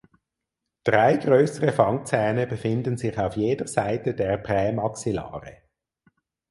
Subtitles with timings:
[0.83, 5.57] Drei größere Fangzähne befinden sich auf jeder Seite der Prämaxillare.